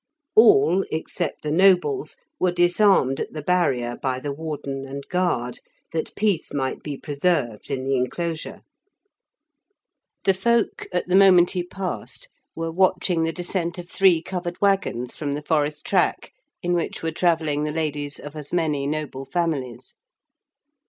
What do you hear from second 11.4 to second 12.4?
he passed